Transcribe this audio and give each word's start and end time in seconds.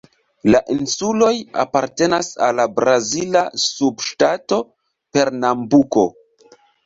La 0.53 0.59
insuloj 0.75 1.33
apartenas 1.63 2.29
al 2.47 2.57
la 2.61 2.65
brazila 2.79 3.43
subŝtato 3.67 4.59
Pernambuko. 5.17 6.07